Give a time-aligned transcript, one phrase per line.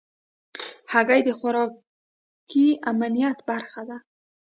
[0.91, 3.97] هګۍ د خوراکي امنیت برخه ده.